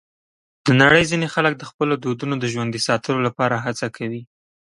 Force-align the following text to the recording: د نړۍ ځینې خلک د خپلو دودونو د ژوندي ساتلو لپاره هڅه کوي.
د 0.65 0.67
نړۍ 0.81 1.03
ځینې 1.11 1.27
خلک 1.33 1.53
د 1.57 1.63
خپلو 1.69 1.93
دودونو 2.03 2.35
د 2.39 2.45
ژوندي 2.53 2.79
ساتلو 2.87 3.19
لپاره 3.27 3.55
هڅه 3.65 3.87
کوي. 3.97 4.21